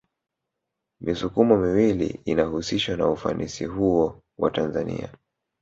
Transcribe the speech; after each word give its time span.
Misukumo 1.01 1.57
miwili 1.57 2.21
inahusishwa 2.25 2.95
na 2.97 3.07
ufanisi 3.09 3.65
huo 3.65 4.21
wa 4.37 4.51
Tanzania 4.51 5.09